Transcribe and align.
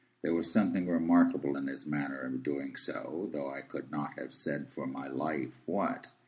There 0.23 0.33
was 0.33 0.51
something 0.51 0.87
remarkable 0.87 1.55
in 1.55 1.67
his 1.67 1.85
manner 1.85 2.21
of 2.21 2.41
doing 2.41 2.75
so, 2.75 3.29
though 3.31 3.51
I 3.53 3.61
could 3.61 3.91
not 3.91 4.15
have 4.17 4.33
said 4.33 4.67
for 4.69 4.87
my 4.87 5.07
life 5.07 5.61
what. 5.67 6.09